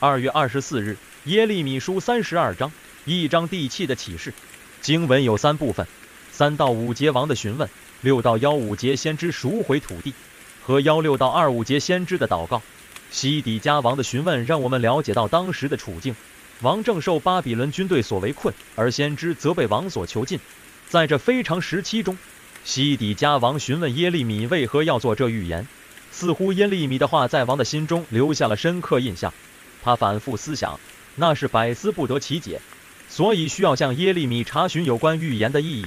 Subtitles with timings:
[0.00, 2.70] 二月二十四日，耶利米书三十二章，
[3.04, 4.32] 一章地气的启示。
[4.80, 5.88] 经文有三部分：
[6.30, 7.68] 三到五节王的询问，
[8.00, 10.14] 六到幺五节先知赎回土地，
[10.62, 12.62] 和幺六到二五节先知的祷告。
[13.10, 16.14] 西底家王的询问让我们了解到当时的处境，
[16.60, 20.38] 王正受巴比伦军队所围困，而先知则被王所囚禁。
[20.88, 22.16] 在这非常时期中，
[22.62, 25.66] 西底家王询问耶利米为何要做这预言。
[26.12, 29.32] 似乎耶利米的话在王的心中留下了深刻印象，
[29.82, 30.78] 他反复思想，
[31.16, 32.60] 那是百思不得其解，
[33.08, 35.86] 所以需要向耶利米查询有关预言的意义。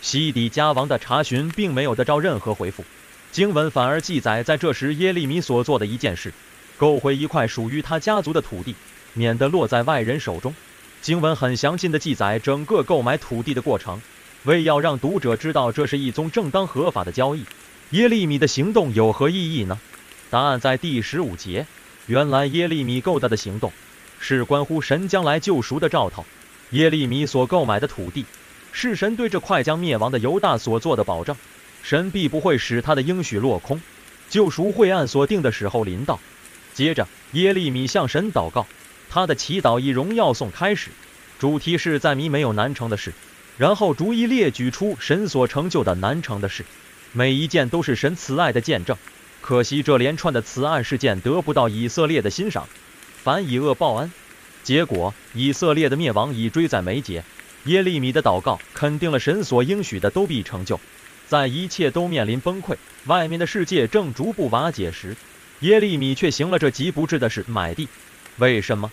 [0.00, 2.84] 西底家王的查询并没有得着任何回复，
[3.30, 6.32] 经文反而记载在这时耶利米所做的一件事：
[6.76, 8.74] 购回一块属于他家族的土地，
[9.14, 10.54] 免得落在外人手中。
[11.00, 14.00] 经文很详尽地记载整个购买土地的过程，
[14.44, 17.44] 为要让读者知道这是一宗正当合法的交易。
[17.90, 19.78] 耶利米的行动有何意义呢？
[20.30, 21.66] 答案在第十五节。
[22.06, 23.72] 原来耶利米购大的行动，
[24.18, 26.24] 是关乎神将来救赎的兆头。
[26.70, 28.24] 耶利米所购买的土地，
[28.72, 31.36] 是神对这快将灭亡的犹大所做的保证。
[31.82, 33.80] 神必不会使他的应许落空，
[34.30, 36.18] 救赎会按所定的时候临到。
[36.74, 38.66] 接着，耶利米向神祷告，
[39.10, 40.90] 他的祈祷以荣耀颂开始，
[41.38, 43.12] 主题是赞美没有难成的事，
[43.58, 46.64] 然后逐一列举出神所成就的难成的事。
[47.12, 48.96] 每一件都是神慈爱的见证，
[49.42, 52.68] 可惜这连串的慈爱事件得不到以色列的欣赏，
[53.24, 54.10] 反以恶报恩，
[54.62, 57.24] 结果以色列的灭亡已追在眉睫。
[57.64, 60.78] 耶利米的祷告肯定了神所应许的都必成就，
[61.26, 62.76] 在一切都面临崩溃，
[63.06, 65.16] 外面的世界正逐步瓦解时，
[65.60, 67.88] 耶利米却行了这极不智的事，买地。
[68.38, 68.90] 为什么？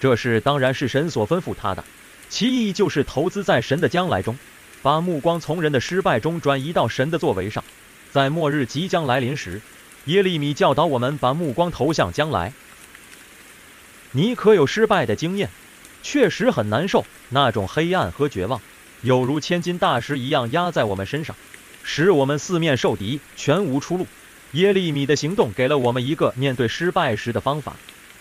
[0.00, 1.84] 这事当然是神所吩咐他的，
[2.30, 4.36] 其意就是投资在神的将来中。
[4.82, 7.62] 把目光从人的失败中转移到神的作为上，
[8.12, 9.60] 在末日即将来临时，
[10.10, 12.52] 耶利米教导我们把目光投向将来。
[14.10, 15.50] 你可有失败的经验？
[16.02, 18.60] 确实很难受，那种黑暗和绝望，
[19.02, 21.36] 犹如千斤大石一样压在我们身上，
[21.84, 24.08] 使我们四面受敌，全无出路。
[24.52, 27.76] 耶利米的行动给了我们一个面对失败时的方法：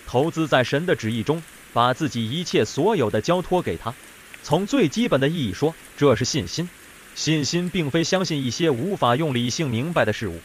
[0.06, 1.42] 投资在神的旨意中，
[1.74, 3.96] 把自己一切所有的交托给他。
[4.44, 6.70] 从最基本的意义说，这是信心。
[7.16, 10.40] 信心并非相信一些无法用理性明白的事物，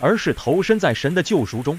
[0.00, 1.78] 而是投身在神的救赎中。